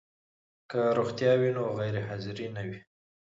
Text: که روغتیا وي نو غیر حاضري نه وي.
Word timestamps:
که 0.69 0.79
روغتیا 0.97 1.33
وي 1.39 1.49
نو 1.57 1.63
غیر 1.79 1.95
حاضري 2.07 2.45
نه 2.55 2.61
وي. 2.67 2.79